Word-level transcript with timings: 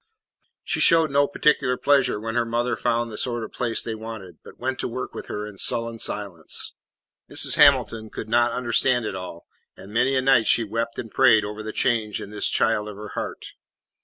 She 0.63 0.79
showed 0.79 1.11
no 1.11 1.27
particular 1.27 1.77
pleasure 1.77 2.19
when 2.19 2.33
her 2.33 2.43
mother 2.43 2.75
found 2.75 3.11
the 3.11 3.19
sort 3.19 3.43
of 3.43 3.51
place 3.51 3.83
they 3.83 3.93
wanted, 3.93 4.39
but 4.43 4.57
went 4.57 4.79
to 4.79 4.87
work 4.87 5.13
with 5.13 5.27
her 5.27 5.45
in 5.45 5.59
sullen 5.59 5.99
silence. 5.99 6.73
Mrs. 7.29 7.53
Hamilton 7.53 8.09
could 8.09 8.27
not 8.27 8.51
understand 8.51 9.05
it 9.05 9.13
all, 9.13 9.45
and 9.77 9.93
many 9.93 10.15
a 10.15 10.21
night 10.23 10.47
she 10.47 10.63
wept 10.63 10.97
and 10.97 11.11
prayed 11.11 11.45
over 11.45 11.61
the 11.61 11.71
change 11.71 12.19
in 12.19 12.31
this 12.31 12.47
child 12.47 12.89
of 12.89 12.95
her 12.95 13.09
heart. 13.09 13.53